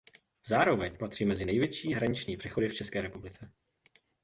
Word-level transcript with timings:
Zároveň 0.47 0.97
patří 0.97 1.25
mezi 1.25 1.45
největší 1.45 1.93
hraniční 1.93 2.37
přechody 2.37 2.67
v 2.69 2.75
České 2.75 3.01
republice. 3.01 3.51